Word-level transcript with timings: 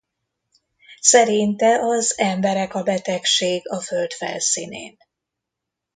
Szerinte 1.01 1.75
az 1.79 2.17
emberek 2.17 2.73
a 2.75 2.83
betegség 2.83 3.69
a 3.69 3.79
föld 3.79 4.11
felszínén. 4.13 4.97